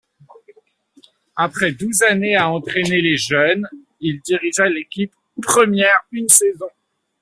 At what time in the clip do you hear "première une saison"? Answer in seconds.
5.43-6.69